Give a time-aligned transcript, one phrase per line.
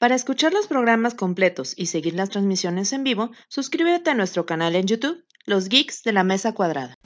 [0.00, 4.74] Para escuchar los programas completos y seguir las transmisiones en vivo, suscríbete a nuestro canal
[4.74, 6.96] en YouTube, Los Geeks de la Mesa Cuadrada.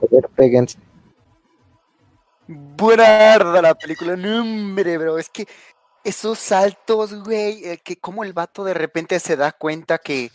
[0.00, 0.78] Joder, péguense.
[2.46, 5.46] Buenarda la película, no hombre, bro, es que
[6.02, 10.30] esos saltos, güey, eh, que como el vato de repente se da cuenta que,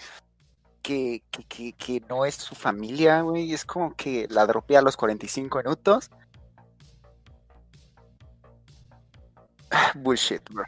[0.83, 4.97] que, que, que, no es su familia, güey, es como que la dropea a los
[4.97, 6.11] 45 minutos.
[9.95, 10.65] Bullshit, bro.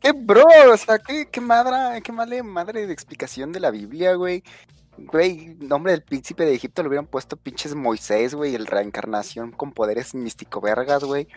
[0.00, 0.44] ¿Qué, bro?
[0.72, 4.42] O sea, qué, qué madre, qué madre, madre de explicación de la Biblia, güey.
[4.98, 9.72] Güey, nombre del príncipe de Egipto lo hubieran puesto pinches Moisés, güey, el reencarnación con
[9.72, 11.28] poderes místico vergas, güey.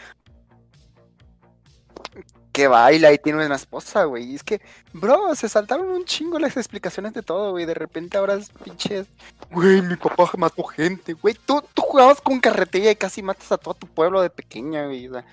[2.56, 4.32] Que baila y tiene una esposa, güey.
[4.32, 4.62] Y es que,
[4.94, 7.66] bro, se saltaron un chingo las explicaciones de todo, güey.
[7.66, 9.08] De repente ahora es pinches.
[9.52, 11.34] Güey, mi papá mató gente, güey.
[11.46, 15.10] Tú, tú jugabas con carretilla y casi matas a todo tu pueblo de pequeña, güey.
[15.10, 15.26] O sea,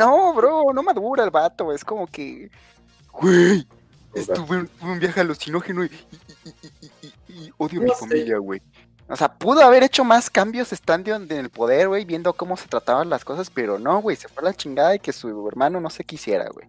[0.00, 2.50] No, bro, no madura el vato, es como que.
[3.12, 3.66] Güey,
[4.14, 7.90] estuve en tuve un viaje alucinógeno y, y- y- y- y- y odio a mi
[8.00, 8.62] familia, güey.
[9.08, 12.68] O sea, pudo haber hecho más cambios estando en el poder, güey, viendo cómo se
[12.68, 15.80] trataban las cosas, pero no, güey, se fue a la chingada y que su hermano
[15.80, 16.68] no se quisiera, güey.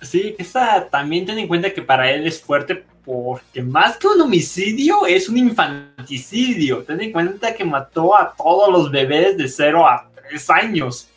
[0.00, 4.20] Sí, esa también ten en cuenta que para él es fuerte porque más que un
[4.20, 6.84] homicidio es un infanticidio.
[6.84, 11.08] Ten en cuenta que mató a todos los bebés de 0 a 3 años.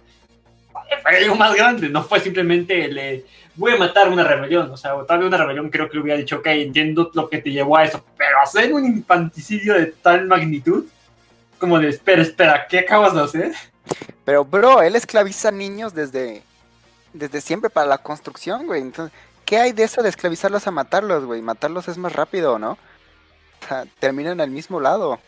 [1.01, 4.71] Fue algo más grande, no fue simplemente le voy a matar una rebelión.
[4.71, 7.51] O sea, tal vez una rebelión creo que hubiera dicho, ok, entiendo lo que te
[7.51, 10.85] llevó a eso, pero hacer un infanticidio de tal magnitud,
[11.57, 13.51] como de, espera, espera, ¿qué acabas de hacer?
[14.23, 16.43] Pero, bro, él esclaviza niños desde,
[17.13, 18.81] desde siempre para la construcción, güey.
[18.81, 21.41] Entonces, ¿qué hay de eso de esclavizarlos a matarlos, güey?
[21.41, 22.71] Matarlos es más rápido, ¿no?
[22.71, 25.19] O sea, terminan al mismo lado.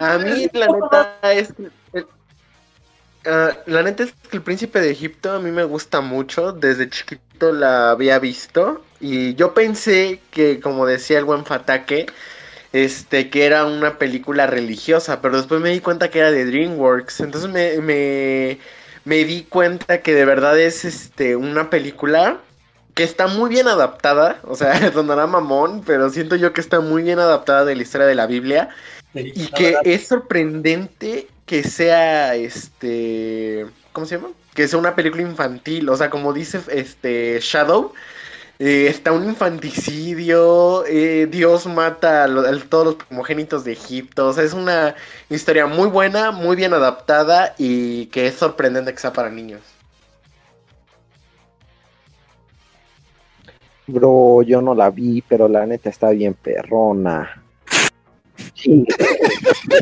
[0.00, 1.70] A mí, la neta, es que.
[1.92, 2.08] el-
[3.26, 6.52] ah, la neta es que el príncipe de Egipto a mí me gusta mucho.
[6.52, 8.84] Desde chiquito la había visto.
[9.00, 12.06] Y yo pensé que, como decía el buen Fatake,
[12.72, 15.22] este, que era una película religiosa.
[15.22, 17.20] Pero después me di cuenta que era de DreamWorks.
[17.22, 18.58] Entonces me, me,
[19.04, 22.40] me di cuenta que de verdad es este, una película
[22.94, 24.40] que está muy bien adaptada.
[24.44, 28.06] O sea, sonará mamón, pero siento yo que está muy bien adaptada de la historia
[28.06, 28.70] de la Biblia.
[29.12, 29.82] Sí, Y que verdad.
[29.84, 33.66] es sorprendente que sea este.
[33.92, 34.30] ¿Cómo se llama?
[34.54, 35.88] Que sea una película infantil.
[35.88, 37.92] O sea, como dice este Shadow.
[38.60, 40.84] eh, está un infanticidio.
[40.86, 44.28] eh, Dios mata a, lo- a todos los primogénitos de Egipto.
[44.28, 44.96] O sea, es una
[45.30, 47.54] historia muy buena, muy bien adaptada.
[47.58, 49.62] Y que es sorprendente que sea para niños.
[53.86, 57.44] Bro, yo no la vi, pero la neta está bien perrona.
[58.60, 58.84] Sí.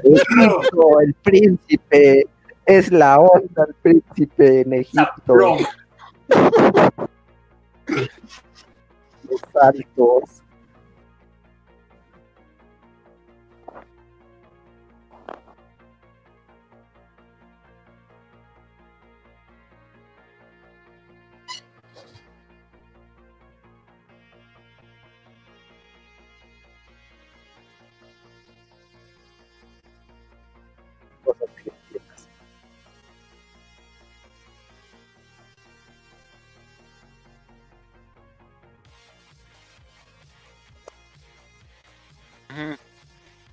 [0.04, 2.26] Egipto, el príncipe.
[2.66, 5.34] Es la onda el príncipe en Egipto.
[9.28, 10.42] Los saltos.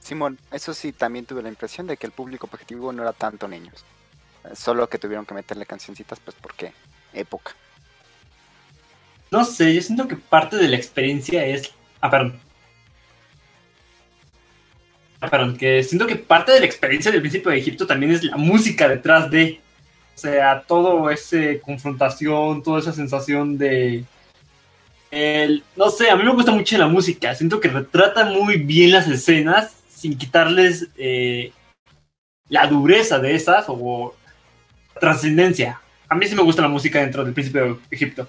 [0.06, 3.48] Simón, eso sí, también tuve la impresión de que el público objetivo no era tanto
[3.48, 3.84] niños.
[4.54, 6.74] Solo que tuvieron que meterle cancioncitas, pues porque
[7.12, 7.56] época.
[9.32, 11.72] no sé, yo siento que parte de la experiencia es.
[12.02, 12.45] Ah, perdón.
[15.30, 18.38] Perdón, que siento que parte de la experiencia del principio de Egipto también es la
[18.38, 19.60] música detrás de.
[20.16, 24.04] O sea, todo ese confrontación, toda esa sensación de.
[25.12, 27.34] el- no sé, a mí me gusta mucho la música.
[27.36, 31.52] Siento que retrata muy bien las escenas sin quitarles eh,
[32.50, 34.14] la dureza de esas o
[35.00, 35.80] trascendencia.
[36.08, 38.28] A mí sí me gusta la música dentro del príncipe de Egipto.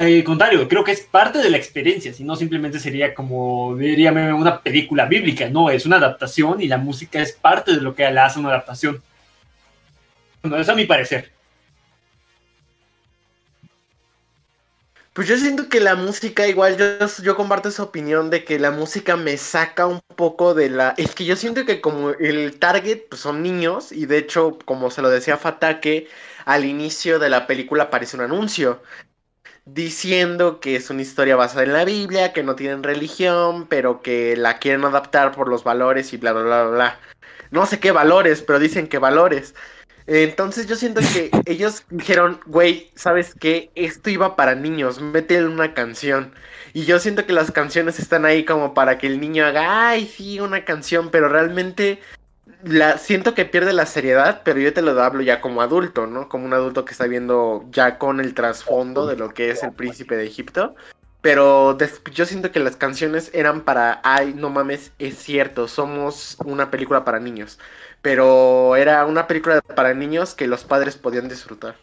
[0.00, 4.10] Al contrario, creo que es parte de la experiencia, si no simplemente sería como, diría
[4.10, 8.10] una película bíblica, no, es una adaptación y la música es parte de lo que
[8.10, 9.02] la hace una adaptación.
[10.40, 11.30] Bueno, eso a mi parecer.
[15.12, 18.70] Pues yo siento que la música, igual yo, yo comparto esa opinión de que la
[18.70, 20.94] música me saca un poco de la...
[20.96, 24.90] Es que yo siento que como el target pues, son niños y de hecho, como
[24.90, 26.08] se lo decía Fatake,
[26.46, 28.80] al inicio de la película aparece un anuncio
[29.64, 34.36] diciendo que es una historia basada en la Biblia, que no tienen religión, pero que
[34.36, 37.00] la quieren adaptar por los valores y bla, bla, bla, bla.
[37.50, 39.54] No sé qué valores, pero dicen que valores.
[40.06, 43.70] Entonces yo siento que ellos dijeron, güey, ¿sabes qué?
[43.74, 46.34] Esto iba para niños, métele una canción.
[46.72, 50.06] Y yo siento que las canciones están ahí como para que el niño haga, ay,
[50.06, 52.00] sí, una canción, pero realmente
[52.62, 56.28] la siento que pierde la seriedad, pero yo te lo hablo ya como adulto, ¿no?
[56.28, 59.72] Como un adulto que está viendo ya con el trasfondo de lo que es el
[59.72, 60.74] príncipe de Egipto.
[61.22, 61.76] Pero
[62.12, 67.04] yo siento que las canciones eran para, ay, no mames, es cierto, somos una película
[67.04, 67.58] para niños.
[68.02, 71.76] Pero era una película para niños que los padres podían disfrutar.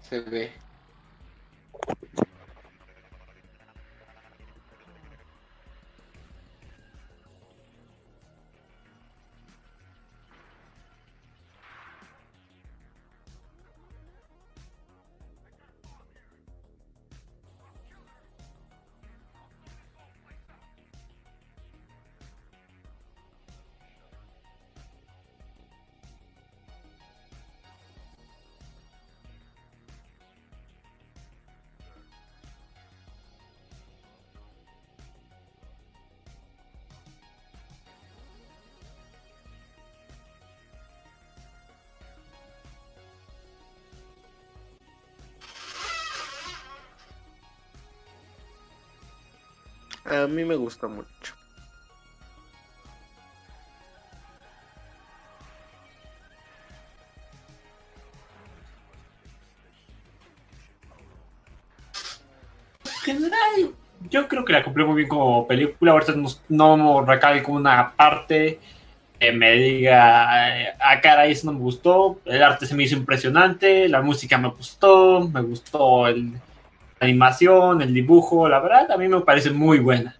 [0.00, 0.63] Se ve.
[50.14, 51.34] A mí me gusta mucho.
[63.06, 63.74] En general,
[64.08, 65.92] yo creo que la cumplió muy bien como película.
[65.92, 66.14] Ahorita
[66.48, 68.60] no, no recabe como una parte
[69.18, 72.20] que me diga, a cara eso no me gustó.
[72.24, 76.32] El arte se me hizo impresionante, la música me gustó, me gustó el,
[77.04, 78.48] animación, el dibujo.
[78.48, 80.16] La verdad, a mí me parece muy buena.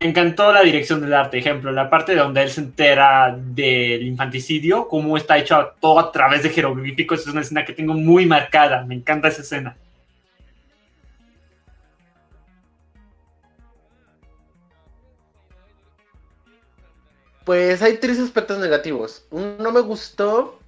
[0.00, 4.88] Me encantó la dirección del arte, ejemplo, la parte donde él se entera del infanticidio,
[4.88, 8.84] cómo está hecho todo a través de jeroglíficos, es una escena que tengo muy marcada,
[8.84, 9.76] me encanta esa escena.
[17.46, 19.24] Pues hay tres aspectos negativos.
[19.30, 20.58] No me gustó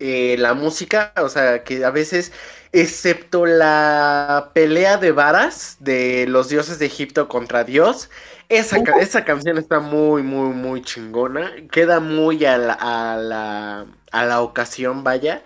[0.00, 2.32] eh, la música, o sea, que a veces,
[2.72, 8.08] excepto la pelea de varas de los dioses de Egipto contra Dios,
[8.48, 11.52] esa, esa canción está muy, muy, muy chingona.
[11.70, 15.42] Queda muy a la, a la, a la ocasión, vaya.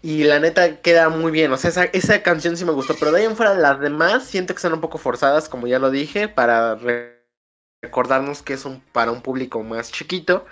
[0.00, 1.52] Y la neta queda muy bien.
[1.52, 2.94] O sea, esa, esa, canción sí me gustó.
[2.98, 5.78] Pero de ahí en fuera, las demás siento que están un poco forzadas, como ya
[5.78, 6.74] lo dije, para
[7.82, 10.44] recordarnos que es un, para un público más chiquito.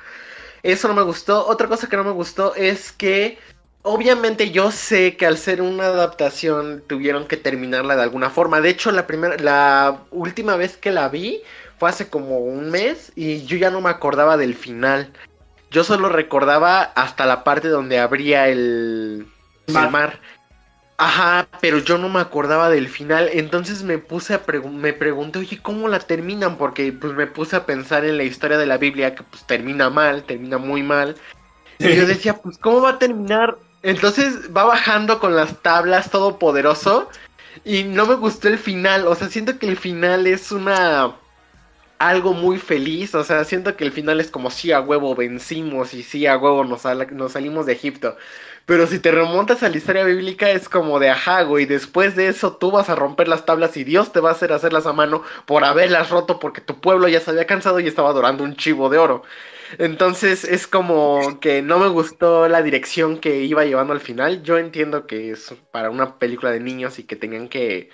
[0.62, 1.46] Eso no me gustó.
[1.46, 3.38] Otra cosa que no me gustó es que
[3.82, 8.60] obviamente yo sé que al ser una adaptación tuvieron que terminarla de alguna forma.
[8.60, 11.42] De hecho, la primera la última vez que la vi
[11.78, 15.12] fue hace como un mes y yo ya no me acordaba del final.
[15.70, 19.26] Yo solo recordaba hasta la parte donde abría el,
[19.68, 19.84] mar.
[19.84, 20.20] el mar.
[21.00, 25.62] Ajá, pero yo no me acordaba del final, entonces me puse a me pregunté, oye,
[25.62, 26.58] ¿cómo la terminan?
[26.58, 29.90] Porque pues me puse a pensar en la historia de la Biblia que pues termina
[29.90, 31.14] mal, termina muy mal.
[31.78, 33.56] Y yo decía, pues ¿cómo va a terminar?
[33.84, 37.08] Entonces va bajando con las tablas todopoderoso
[37.64, 41.14] y no me gustó el final, o sea, siento que el final es una
[41.98, 45.94] algo muy feliz, o sea, siento que el final es como sí a huevo vencimos
[45.94, 46.82] y sí a huevo nos,
[47.32, 48.16] salimos de Egipto.
[48.66, 52.28] Pero si te remontas a la historia bíblica es como de ajá, y después de
[52.28, 54.92] eso tú vas a romper las tablas y Dios te va a hacer hacerlas a
[54.92, 58.56] mano por haberlas roto porque tu pueblo ya se había cansado y estaba adorando un
[58.56, 59.22] chivo de oro.
[59.78, 64.42] Entonces es como que no me gustó la dirección que iba llevando al final.
[64.42, 67.90] Yo entiendo que es para una película de niños y que tengan que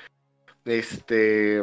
[0.64, 1.62] este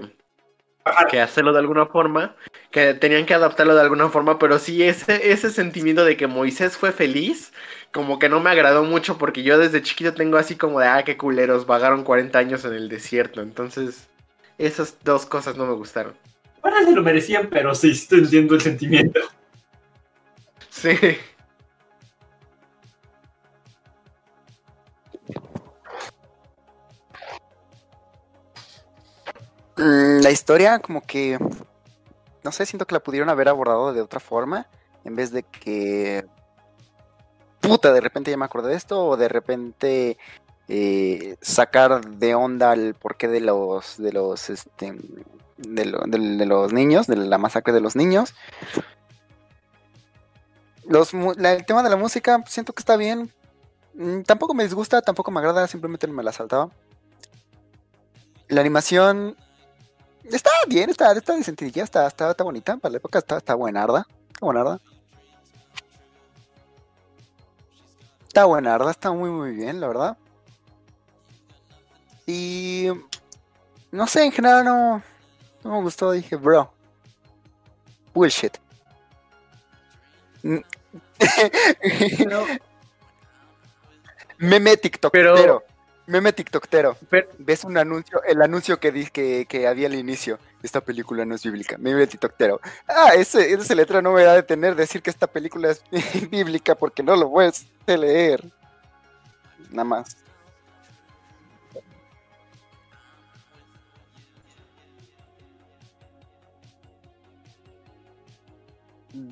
[1.10, 2.36] que hacerlo de alguna forma,
[2.72, 6.78] que tenían que adaptarlo de alguna forma, pero sí ese, ese sentimiento de que Moisés
[6.78, 7.54] fue feliz,
[7.92, 11.04] como que no me agradó mucho porque yo desde chiquito tengo así como de, ah,
[11.04, 14.08] qué culeros, vagaron 40 años en el desierto, entonces
[14.58, 16.14] esas dos cosas no me gustaron.
[16.62, 19.20] Bueno, se lo merecían, pero sí, estoy entiendo el sentimiento.
[20.70, 20.96] Sí.
[29.82, 31.40] La historia, como que.
[32.44, 34.68] No sé, siento que la pudieron haber abordado de otra forma.
[35.04, 36.26] En vez de que.
[37.60, 39.06] Puta, de repente ya me acordé de esto.
[39.06, 40.18] O de repente.
[40.68, 43.98] eh, sacar de onda el porqué de los.
[43.98, 44.50] de los.
[44.50, 44.96] este.
[45.58, 48.34] De, lo- de los niños, de la masacre de los niños.
[50.88, 53.32] Los, la- el tema de la música, siento que está bien.
[53.94, 56.70] Mm, Tampoco me disgusta, tampoco me agrada, simplemente me la saltaba.
[58.48, 59.38] La animación
[60.24, 64.06] Está bien, está, está decentilla, está, está, está bonita, para la época está, está buenarda,
[64.32, 64.80] está buenarda.
[68.28, 70.18] Está buenarda, está muy muy bien, la verdad.
[72.26, 72.88] Y
[73.92, 75.04] no sé, en general no,
[75.64, 76.72] no me gustó, dije, bro.
[78.14, 78.58] Bullshit.
[84.38, 85.36] Meme TikToktero.
[85.36, 85.64] Pero-
[86.12, 86.98] Meme TikToktero.
[87.10, 91.24] Pero, ves un anuncio, el anuncio que, di- que, que había al inicio, esta película
[91.26, 92.60] no es bíblica, me ve TikToktero.
[92.88, 95.82] Ah, ese, ese letra no me va a detener decir que esta película es
[96.30, 98.44] bíblica porque no lo puedes leer.
[99.70, 100.18] Nada más.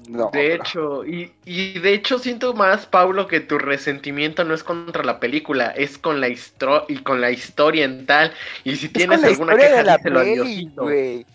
[0.09, 4.63] No, de hecho, y, y de hecho siento más, Paulo, que tu resentimiento no es
[4.63, 8.33] contra la película, es con la histro y con la historia en tal.
[8.65, 11.25] Y si es tienes con la alguna historia queja, de la peli, güey.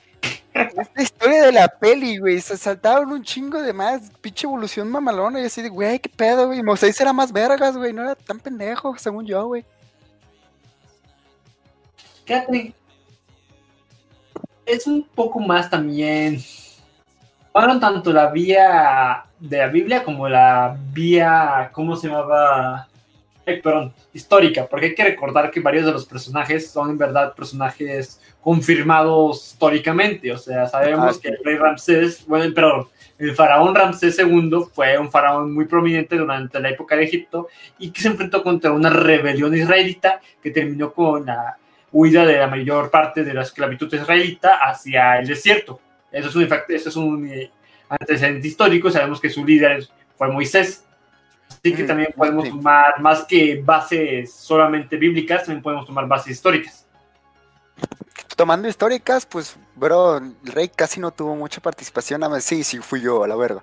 [0.52, 2.40] Es la historia de la peli, güey.
[2.40, 4.10] Se saltaron un chingo de más.
[4.20, 5.40] Pinche evolución mamalona.
[5.40, 6.62] Y así de, güey, qué pedo, güey.
[6.62, 7.92] Moisés era más vergas, güey.
[7.92, 9.64] No era tan pendejo, según yo, güey.
[12.24, 12.72] Fíjate,
[14.64, 16.40] es un poco más también.
[17.54, 22.88] Tomaron tanto la vía de la Biblia como la vía, ¿cómo se llamaba?
[23.46, 27.32] Eh, perdón, histórica, porque hay que recordar que varios de los personajes son en verdad
[27.32, 30.32] personajes confirmados históricamente.
[30.32, 34.98] O sea, sabemos Ah, que el rey Ramsés, bueno, perdón, el faraón Ramsés II fue
[34.98, 37.46] un faraón muy prominente durante la época de Egipto
[37.78, 41.56] y que se enfrentó contra una rebelión israelita que terminó con la
[41.92, 45.78] huida de la mayor parte de la esclavitud israelita hacia el desierto.
[46.14, 47.50] Eso es un, eso es un eh,
[47.88, 50.84] antecedente histórico, sabemos que su líder fue Moisés.
[51.48, 56.32] Así que Mm, también podemos tomar, más que bases solamente bíblicas, también podemos tomar bases
[56.32, 56.86] históricas.
[58.36, 62.20] Tomando históricas, pues, bro, el rey casi no tuvo mucha participación.
[62.20, 63.62] Más, sí, sí, fui yo, a la verga.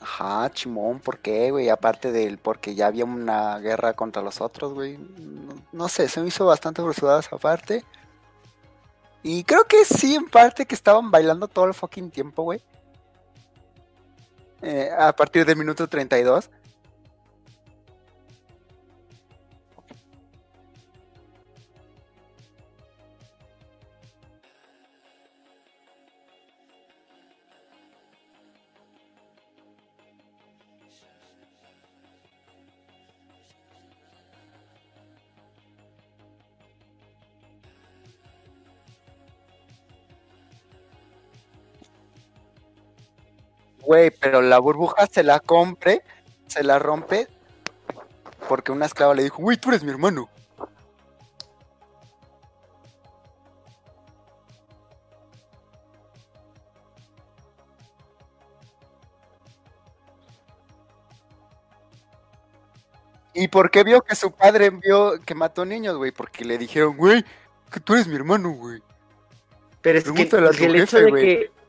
[0.00, 1.68] Ajá, chimón, ¿por qué, güey?
[1.68, 4.98] Aparte del porque ya había una guerra contra los otros, güey.
[4.98, 7.84] No, no sé, se me hizo bastante apresurada esa parte.
[9.22, 12.60] Y creo que sí, en parte que estaban bailando todo el fucking tiempo, güey.
[14.62, 16.50] Eh, a partir del minuto 32.
[43.92, 46.00] Güey, pero la burbuja se la compre,
[46.46, 47.28] se la rompe,
[48.48, 50.30] porque una esclava le dijo, güey, tú eres mi hermano.
[63.34, 66.12] ¿Y por qué vio que su padre vio que mató niños, güey?
[66.12, 67.22] Porque le dijeron, güey,
[67.70, 68.82] que tú eres mi hermano, güey.
[69.82, 71.24] Pero es que, a que tu el hecho jefe, de güey.
[71.24, 71.61] que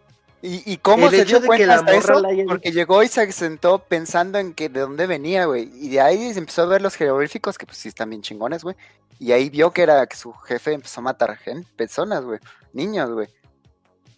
[0.46, 2.18] ¿Y, y cómo El se dio cuenta hasta eso?
[2.26, 5.72] haya Porque llegó y se sentó pensando en que de dónde venía, güey.
[5.74, 8.62] Y de ahí se empezó a ver los jeroglíficos, que pues sí están bien chingones,
[8.62, 8.76] güey.
[9.20, 12.40] Y ahí vio que era que su jefe empezó a matar gente, personas, güey.
[12.74, 13.30] Niños, güey.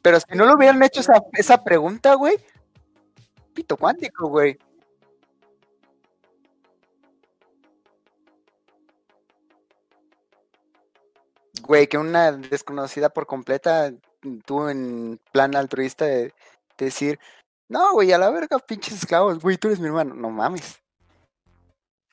[0.02, 2.38] Pero si no le hubieran hecho esa, esa pregunta, güey.
[3.54, 4.58] Pito cuántico, güey.
[11.62, 13.94] Güey, que una desconocida por completa
[14.46, 16.34] tuvo en plan altruista de,
[16.78, 17.20] de decir,
[17.70, 20.16] no, güey, a la verga, pinches esclavos, güey, tú eres mi hermano.
[20.16, 20.80] No mames.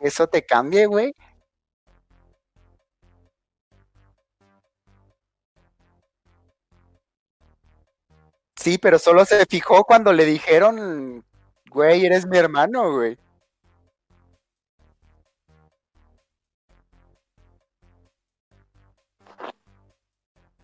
[0.00, 1.14] Eso te cambie, güey.
[8.56, 11.24] Sí, pero solo se fijó cuando le dijeron,
[11.70, 13.18] güey, eres mi hermano, güey.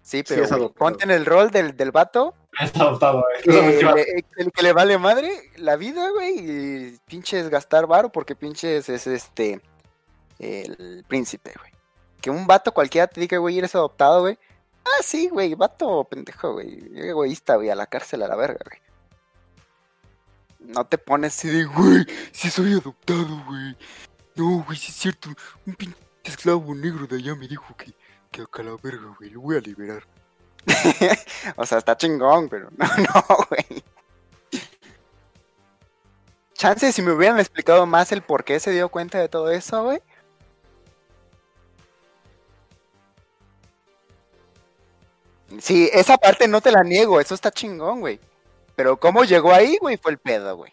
[0.08, 0.72] Sí, Sí, pero adoptado.
[0.72, 4.96] ponte en el rol del, del vato Es adoptado, lleva- le, el que le vale
[4.96, 9.60] madre la vida, güey, y pinches gastar varo porque pinches es este
[10.38, 11.72] el príncipe, güey.
[12.22, 14.38] Que un vato cualquiera te diga, güey, eres adoptado, güey.
[14.84, 18.80] Ah, sí, güey, vato pendejo, güey, egoísta, güey, a la cárcel a la verga, güey.
[20.60, 23.76] No te pones así de, güey, si soy adoptado, güey.
[24.36, 25.28] No, güey, sí es cierto,
[25.66, 27.92] un pinche esclavo negro de allá me dijo que,
[28.30, 30.02] que acá la verga, güey, lo voy a liberar.
[31.56, 33.82] o sea, está chingón, pero no, no, güey.
[36.54, 39.84] Chance, si me hubieran explicado más el por qué se dio cuenta de todo eso,
[39.84, 40.02] güey.
[45.60, 48.20] Sí, esa parte no te la niego, eso está chingón, güey.
[48.76, 50.72] Pero cómo llegó ahí, güey, fue el pedo, güey.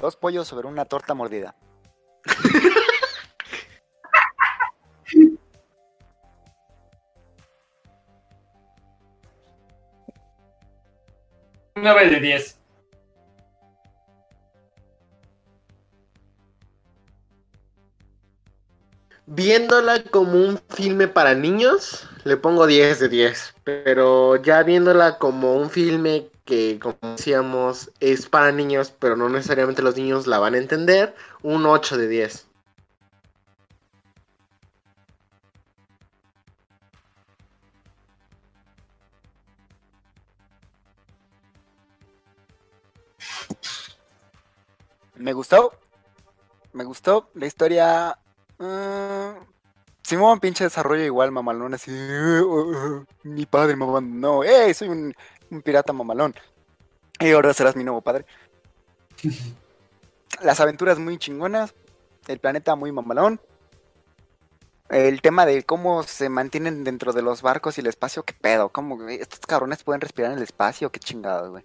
[0.00, 1.54] Dos pollos sobre una torta mordida.
[11.76, 12.58] 9 de 10.
[19.26, 23.54] Viéndola como un filme para niños, le pongo 10 de 10.
[23.64, 29.82] Pero ya viéndola como un filme que, como decíamos, es para niños, pero no necesariamente
[29.82, 32.46] los niños la van a entender, un 8 de 10.
[45.14, 45.72] Me gustó.
[46.72, 47.30] Me gustó.
[47.34, 48.18] La historia.
[48.58, 49.44] mm,
[50.02, 51.90] Simón, pinche desarrollo igual, mamalón, así.
[51.92, 54.44] "Eh, oh, oh, mi padre me abandonó.
[54.44, 54.72] ¡Eh!
[54.74, 55.14] Soy un,
[55.50, 56.34] un pirata mamalón.
[57.20, 58.26] Y ahora serás mi nuevo padre.
[60.42, 61.74] Las aventuras muy chingonas.
[62.26, 63.40] El planeta muy mamalón.
[64.88, 68.68] El tema de cómo se mantienen dentro de los barcos y el espacio, qué pedo.
[68.68, 70.90] ¿Cómo, estos cabrones pueden respirar en el espacio?
[70.90, 71.64] Qué chingados, güey.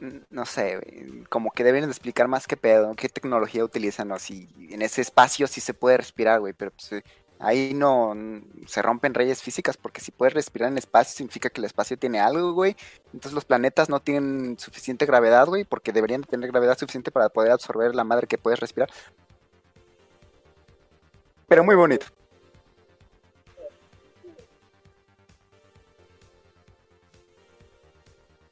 [0.00, 4.12] Mm, No sé, güey, como que deben de explicar más qué pedo, qué tecnología utilizan,
[4.12, 7.02] o si en ese espacio sí se puede respirar, güey, pero pues,
[7.38, 8.14] ahí no
[8.66, 11.98] se rompen leyes físicas, porque si puedes respirar en el espacio significa que el espacio
[11.98, 12.76] tiene algo, güey.
[13.06, 17.28] Entonces los planetas no tienen suficiente gravedad, güey, porque deberían de tener gravedad suficiente para
[17.28, 18.90] poder absorber la madre que puedes respirar.
[21.48, 22.06] Pero muy bonito.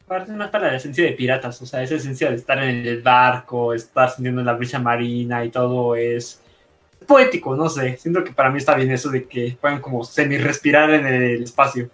[0.05, 3.01] Aparte, más para la esencia de piratas, o sea, esa esencia de estar en el
[3.01, 6.42] barco, estar sintiendo la brisa marina y todo es
[7.03, 7.97] poético, no sé.
[7.97, 11.91] Siento que para mí está bien eso de que puedan como semi-respirar en el espacio.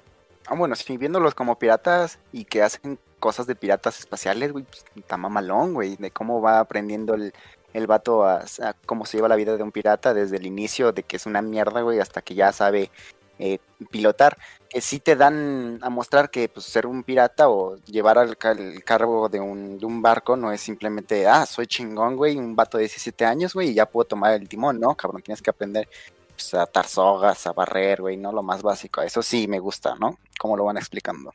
[0.47, 4.85] Ah, bueno, sí, viéndolos como piratas y que hacen cosas de piratas espaciales, güey, pues
[4.97, 7.33] está mamalón, güey, de cómo va aprendiendo el,
[7.75, 10.93] el vato a, a cómo se lleva la vida de un pirata desde el inicio,
[10.93, 12.91] de que es una mierda, güey, hasta que ya sabe
[13.39, 13.59] eh,
[13.91, 14.37] pilotar.
[14.69, 18.85] Que sí te dan a mostrar que pues, ser un pirata o llevar al el
[18.85, 22.77] cargo de un, de un barco no es simplemente, ah, soy chingón, güey, un vato
[22.79, 24.95] de 17 años, güey, y ya puedo tomar el timón, ¿no?
[24.95, 25.89] Cabrón, tienes que aprender
[26.35, 28.33] pues, a atar sogas, a barrer, güey, ¿no?
[28.33, 29.03] Lo más básico.
[29.03, 30.19] Eso sí me gusta, ¿no?
[30.39, 31.33] Cómo lo van explicando.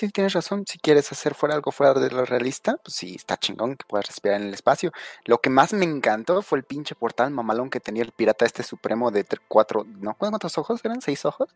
[0.00, 0.64] Sí, tienes razón.
[0.66, 4.06] Si quieres hacer fuera algo fuera de lo realista, pues sí, está chingón que puedas
[4.06, 4.92] respirar en el espacio.
[5.26, 8.62] Lo que más me encantó fue el pinche portal mamalón que tenía el pirata este
[8.62, 10.14] supremo de cuatro, ¿no?
[10.14, 11.02] ¿Cuántos ojos eran?
[11.02, 11.50] ¿Seis ojos?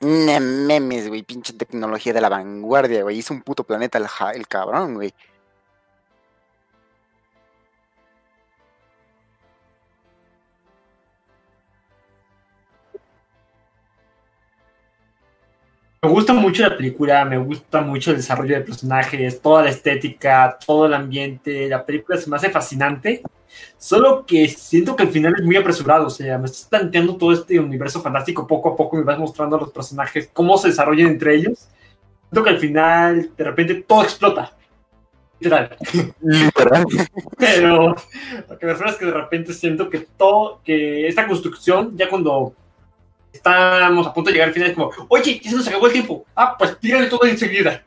[0.00, 3.18] Memes, güey, pinche tecnología de la vanguardia, güey.
[3.18, 5.14] Hizo un puto planeta el, ja- el cabrón, güey.
[16.04, 20.58] Me gusta mucho la película, me gusta mucho el desarrollo de personajes, toda la estética,
[20.66, 21.68] todo el ambiente.
[21.68, 23.22] La película se me hace fascinante.
[23.78, 26.08] Solo que siento que el final es muy apresurado.
[26.08, 29.54] O sea, me estás planteando todo este universo fantástico poco a poco, me vas mostrando
[29.54, 31.68] a los personajes, cómo se desarrollan entre ellos.
[32.22, 34.56] Siento que al final, de repente, todo explota.
[35.38, 35.76] Literal.
[36.20, 36.84] Literal.
[37.38, 37.94] Pero
[38.48, 42.08] lo que me refiero es que de repente siento que todo, que esta construcción, ya
[42.08, 42.56] cuando
[43.32, 45.92] estamos a punto de llegar al final, es como, oye, ya se nos acabó el
[45.92, 46.24] tiempo.
[46.34, 47.84] Ah, pues tírale todo enseguida.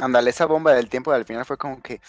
[0.00, 2.00] Ándale, esa bomba del tiempo al final fue como que.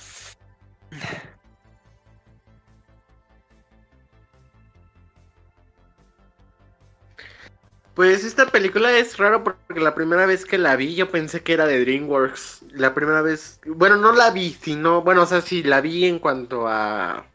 [7.96, 11.52] Pues esta película es raro porque la primera vez que la vi yo pensé que
[11.54, 12.62] era de DreamWorks.
[12.72, 16.20] La primera vez, bueno, no la vi, sino, bueno, o sea, sí la vi en
[16.20, 17.26] cuanto a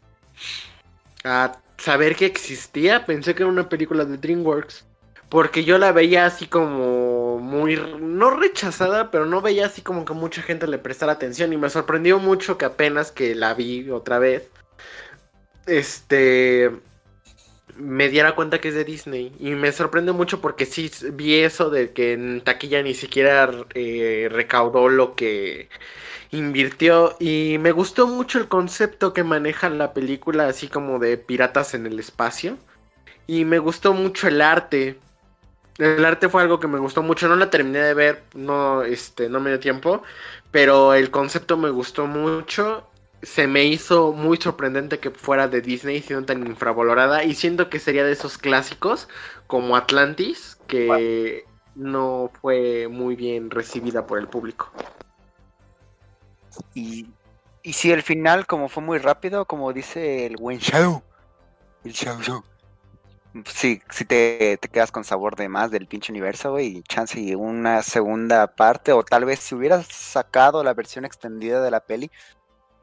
[1.24, 4.84] a saber que existía, pensé que era una película de DreamWorks.
[5.28, 10.12] Porque yo la veía así como muy, no rechazada, pero no veía así como que
[10.12, 11.52] mucha gente le prestara atención.
[11.52, 14.48] Y me sorprendió mucho que apenas que la vi otra vez,
[15.66, 16.70] este,
[17.76, 19.32] me diera cuenta que es de Disney.
[19.40, 24.28] Y me sorprende mucho porque sí vi eso de que en taquilla ni siquiera eh,
[24.30, 25.68] recaudó lo que
[26.30, 27.16] invirtió.
[27.18, 31.86] Y me gustó mucho el concepto que maneja la película, así como de piratas en
[31.86, 32.56] el espacio.
[33.26, 34.98] Y me gustó mucho el arte.
[35.78, 37.28] El arte fue algo que me gustó mucho.
[37.28, 40.02] No la terminé de ver, no, este, no me dio tiempo.
[40.50, 42.88] Pero el concepto me gustó mucho
[43.24, 47.78] se me hizo muy sorprendente que fuera de Disney siendo tan infravalorada y siento que
[47.78, 49.08] sería de esos clásicos
[49.46, 54.70] como Atlantis que no fue muy bien recibida por el público.
[56.74, 57.06] Y,
[57.64, 61.02] si el final, como fue muy rápido, como dice el buen show,
[61.84, 62.42] el show show.
[63.46, 67.82] Sí, si te, quedas con sabor de más del pinche universo, y chance y una
[67.82, 72.10] segunda parte, o tal vez si hubieras sacado la versión extendida de la peli,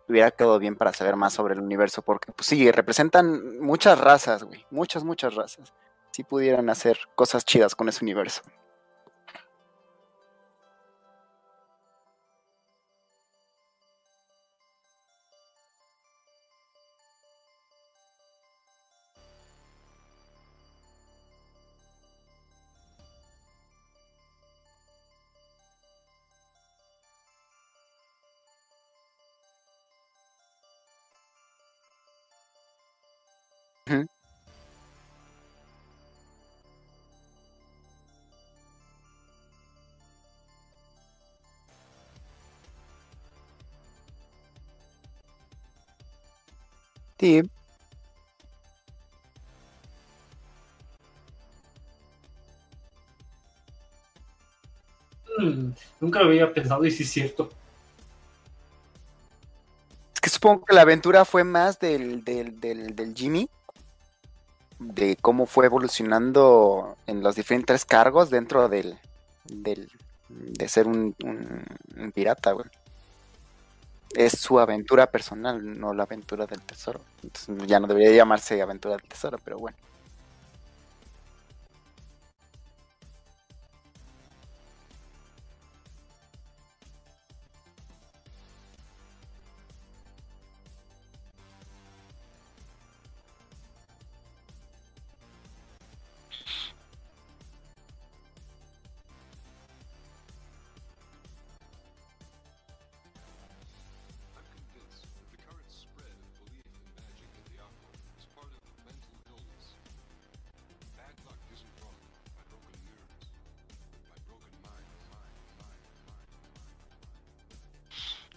[0.10, 4.44] hubiera quedado bien para saber más sobre el universo, porque pues sí, representan muchas razas,
[4.44, 5.74] güey, muchas, muchas razas.
[6.12, 8.42] Si pudieran hacer cosas chidas con ese universo.
[47.22, 47.44] Sí,
[55.38, 57.50] Mm, nunca lo había pensado y sí es cierto.
[60.14, 63.50] es que supongo que la aventura fue más del, del, del, del Jimmy,
[64.80, 68.98] de cómo fue evolucionando en los diferentes cargos dentro del,
[69.46, 69.90] del
[70.30, 71.66] de ser un, un-
[71.98, 72.66] un pirata, güey.
[74.14, 77.02] Es su aventura personal, no la aventura del tesoro.
[77.24, 79.78] Entonces, ya no debería llamarse aventura del tesoro, pero bueno.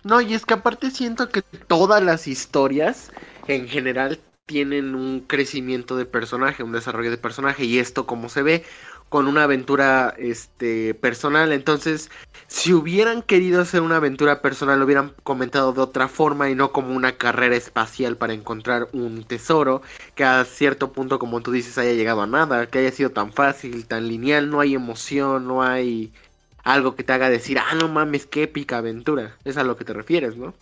[0.05, 3.11] No, y es que aparte siento que todas las historias
[3.49, 8.43] en general tienen un crecimiento de personaje, un desarrollo de personaje y esto como se
[8.43, 8.65] ve
[9.09, 12.11] con una aventura este personal, entonces
[12.49, 16.73] si hubieran querido hacer una aventura personal lo hubieran comentado de otra forma y no
[16.73, 19.83] como una carrera espacial para encontrar un tesoro
[20.15, 23.33] que a cierto punto como tú dices haya llegado a nada, que haya sido tan
[23.33, 26.13] fácil, tan lineal, no hay emoción, no hay
[26.65, 29.37] algo que te haga decir, ah, no mames, qué épica aventura.
[29.45, 30.55] Es a lo que te refieres, ¿no?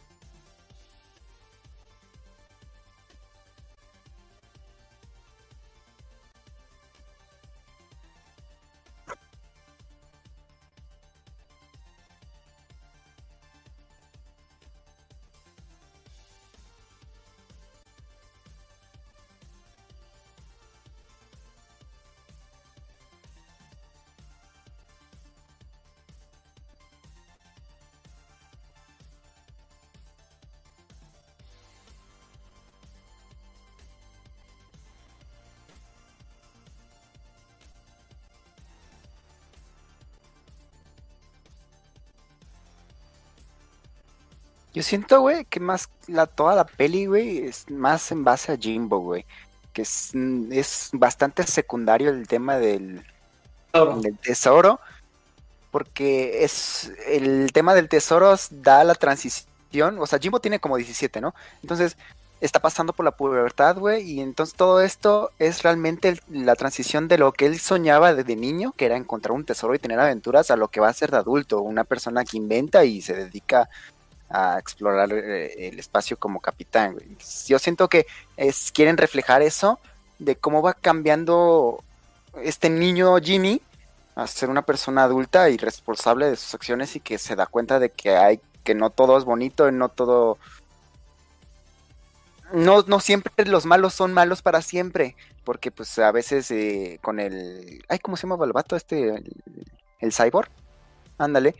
[44.74, 48.56] Yo siento, güey, que más la, toda la peli, güey, es más en base a
[48.56, 49.26] Jimbo, güey.
[49.72, 50.12] Que es,
[50.50, 53.04] es bastante secundario el tema del,
[54.00, 54.80] del tesoro.
[55.70, 59.98] Porque es el tema del tesoro da la transición.
[59.98, 61.34] O sea, Jimbo tiene como 17, ¿no?
[61.62, 61.96] Entonces
[62.42, 64.02] está pasando por la pubertad, güey.
[64.02, 68.36] Y entonces todo esto es realmente el- la transición de lo que él soñaba desde
[68.36, 71.10] niño, que era encontrar un tesoro y tener aventuras, a lo que va a ser
[71.10, 71.60] de adulto.
[71.62, 73.70] Una persona que inventa y se dedica
[74.32, 76.96] a explorar eh, el espacio como capitán.
[77.46, 79.78] Yo siento que es, quieren reflejar eso
[80.18, 81.84] de cómo va cambiando
[82.42, 83.60] este niño Jimmy
[84.14, 87.78] a ser una persona adulta y responsable de sus acciones y que se da cuenta
[87.78, 90.38] de que hay que no todo es bonito y no todo
[92.52, 97.20] no, no siempre los malos son malos para siempre porque pues a veces eh, con
[97.20, 99.22] el ay cómo se llama el vato este
[100.00, 100.48] el cyborg.
[101.18, 101.54] Ándale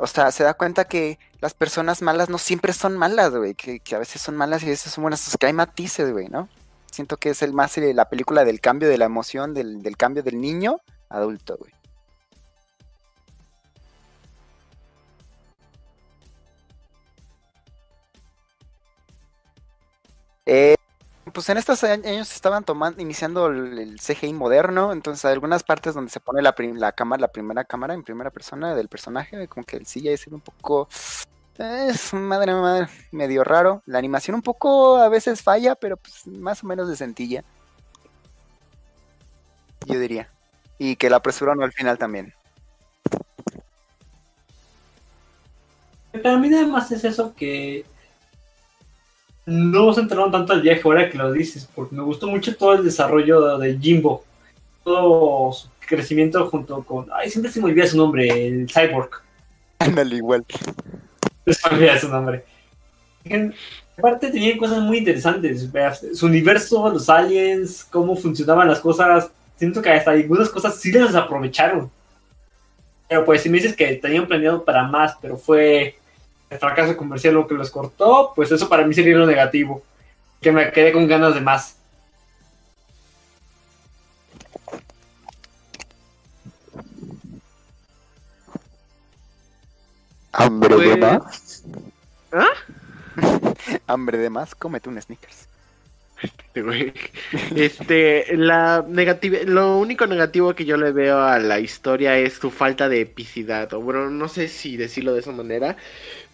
[0.00, 3.80] o sea se da cuenta que las personas malas no siempre son malas güey que,
[3.94, 5.26] a veces son malas y a veces son buenas.
[5.26, 6.48] O sea, que hay matices güey no
[6.90, 9.96] siento que es el más eh, la película del cambio de la emoción del, del
[9.96, 11.72] cambio del niño adulto güey.
[20.46, 20.74] Eh,
[21.32, 26.10] pues en estos años estaban tomando, iniciando el, CGI moderno, entonces hay algunas partes donde
[26.10, 29.76] se pone la, la cámara, la primera cámara en primera persona del personaje, como que
[29.76, 30.88] el CGI se ve un poco,
[31.58, 33.82] eh, madre madre, medio raro.
[33.86, 37.44] La animación un poco a veces falla, pero pues más o menos de sencilla.
[39.86, 40.28] Yo diría.
[40.78, 42.32] Y que la apresuraron al final también.
[46.12, 47.84] Para mí nada más es eso que
[49.50, 52.74] no se entraron tanto al viaje ahora que lo dices, porque me gustó mucho todo
[52.74, 54.24] el desarrollo de Jimbo,
[54.84, 59.10] todo su crecimiento junto con, ay, siempre se me olvida su nombre, el cyborg,
[59.78, 60.44] Ándale igual.
[61.46, 62.44] se me olvida su nombre.
[63.24, 63.54] En-
[63.98, 65.68] Aparte tenían cosas muy interesantes,
[66.14, 71.14] su universo, los aliens, cómo funcionaban las cosas, siento que hasta algunas cosas sí las
[71.14, 71.90] aprovecharon.
[73.06, 75.98] Pero pues si me dices que tenían planeado para más, pero fue
[76.50, 79.82] el fracaso comercial lo que los cortó, pues eso para mí sería lo negativo.
[80.40, 81.76] Que me quedé con ganas de más.
[90.32, 91.62] Hambre Pues- de más.
[92.32, 92.48] ¿Ah?
[93.86, 95.48] Hambre de más, cómete un sneakers.
[97.54, 102.50] Este, la negativa, lo único negativo que yo le veo a la historia es su
[102.50, 103.72] falta de epicidad.
[103.72, 105.76] O bueno, no sé si decirlo de esa manera,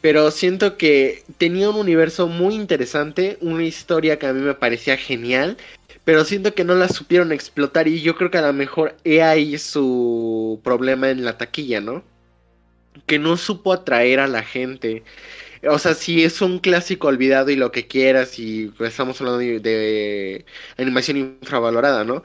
[0.00, 4.96] pero siento que tenía un universo muy interesante, una historia que a mí me parecía
[4.96, 5.56] genial,
[6.04, 9.22] pero siento que no la supieron explotar y yo creo que a lo mejor he
[9.22, 12.04] ahí su problema en la taquilla, ¿no?
[13.06, 15.02] Que no supo atraer a la gente.
[15.68, 19.38] O sea, si es un clásico olvidado y lo que quieras, y pues, estamos hablando
[19.40, 20.44] de, de
[20.76, 22.22] animación infravalorada, ¿no?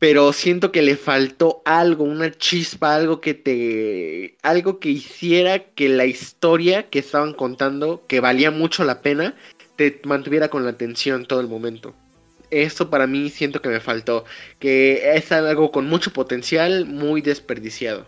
[0.00, 4.36] Pero siento que le faltó algo, una chispa, algo que te.
[4.42, 9.34] algo que hiciera que la historia que estaban contando, que valía mucho la pena,
[9.76, 11.94] te mantuviera con la atención todo el momento.
[12.50, 14.24] Eso para mí siento que me faltó.
[14.58, 18.06] Que es algo con mucho potencial, muy desperdiciado.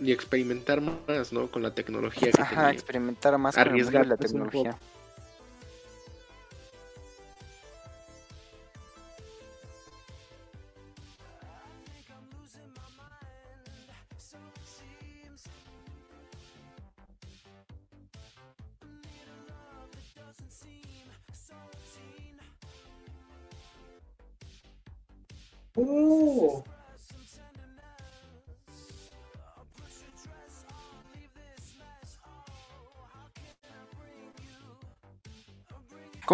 [0.00, 1.50] Y experimentar más, ¿no?
[1.50, 2.70] Con la tecnología que Ajá, tenía.
[2.70, 4.78] experimentar más con mundo de la tecnología.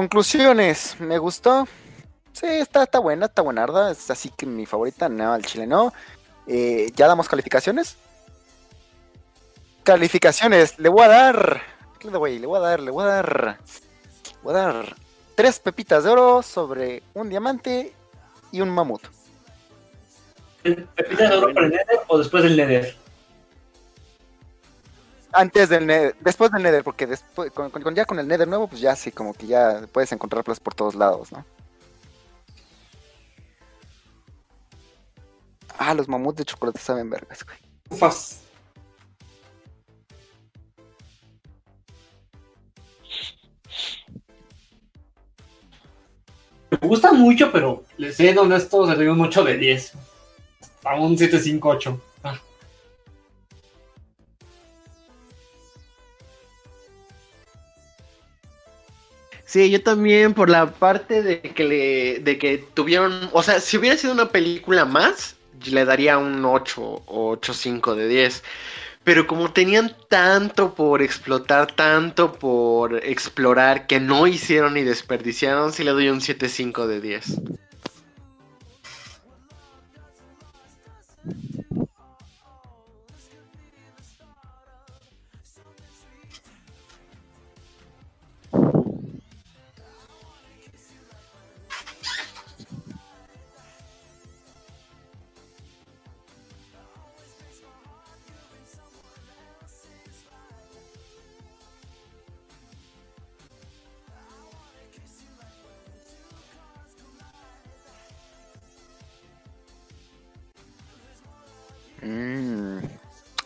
[0.04, 1.66] Conclusiones, me gustó.
[2.34, 3.90] Sí, está, está buena, está buenarda.
[3.90, 5.94] Es así que mi favorita, no, al chile no.
[6.46, 7.96] Eh, ¿Ya damos calificaciones?
[9.82, 11.62] Calificaciones, le voy a dar.
[11.98, 12.38] ¿Qué le doy?
[12.38, 13.58] Le voy a dar, le voy a dar.
[14.26, 14.96] Le voy a dar
[15.34, 17.94] tres pepitas de oro sobre un diamante
[18.52, 19.00] y un mamut.
[20.62, 22.94] ¿Pepitas de oro para el Nether o después del Nether?
[25.34, 28.80] Antes del Nether, después del Nether, porque después, con, ya con el Nether nuevo, pues
[28.80, 31.44] ya sí, como que ya puedes encontrarlos por todos lados, ¿no?
[35.76, 37.58] Ah, los mamuts de chocolate saben vergas, güey.
[37.90, 38.42] Ufas.
[46.70, 49.92] Me gusta mucho, pero les sé honesto, doy un 8 de 10.
[50.84, 52.13] A un 758.
[59.54, 63.76] Sí, yo también por la parte de que le, de que tuvieron, o sea, si
[63.76, 65.36] hubiera sido una película más,
[65.66, 68.42] le daría un 8 o 8.5 de 10.
[69.04, 75.84] Pero como tenían tanto por explotar, tanto por explorar, que no hicieron ni desperdiciaron, sí
[75.84, 77.40] le doy un 7.5 de 10.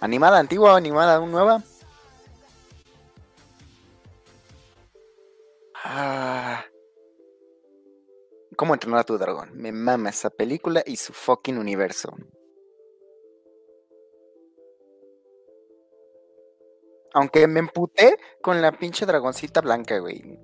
[0.09, 1.63] ¿Animada antigua o animada nueva?
[5.85, 6.65] Ah.
[8.57, 9.51] ¿Cómo entrenar a tu dragón?
[9.53, 12.17] Me mama esa película y su fucking universo.
[17.13, 20.41] Aunque me emputé con la pinche dragoncita blanca, güey.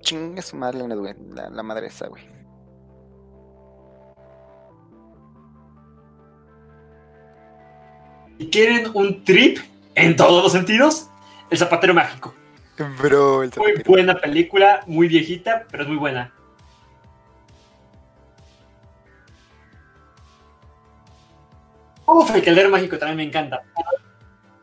[0.00, 2.37] Chingue su madre la madre esa, güey.
[8.38, 9.58] ¿Y quieren un trip
[9.94, 11.10] en todos los sentidos?
[11.50, 12.34] El zapatero mágico.
[13.00, 16.32] Bro, el Muy buena película, muy viejita, pero es muy buena.
[22.06, 23.62] Uf, el caldero mágico también me encanta.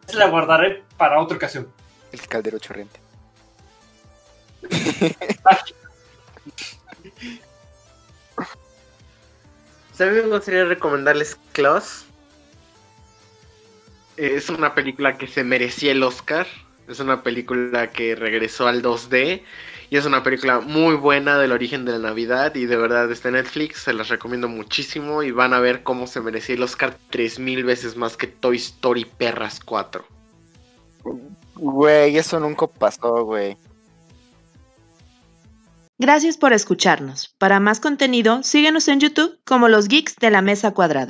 [0.08, 1.68] Esa la guardaré para otra ocasión.
[2.12, 3.00] el caldero chorriente.
[10.00, 12.06] Mí me gustaría recomendarles Klaus.
[14.18, 16.48] Es una película que se merecía el Oscar.
[16.88, 19.42] Es una película que regresó al 2D.
[19.90, 22.56] Y es una película muy buena del origen de la Navidad.
[22.56, 23.84] Y de verdad está en Netflix.
[23.84, 25.24] Se las recomiendo muchísimo.
[25.24, 29.06] Y van a ver cómo se merecía el Oscar 3000 veces más que Toy Story
[29.06, 30.06] Perras 4.
[31.56, 33.58] Güey, eso nunca pasó, güey.
[35.98, 37.34] Gracias por escucharnos.
[37.38, 41.04] Para más contenido, síguenos en YouTube como los Geeks de la Mesa Cuadrada.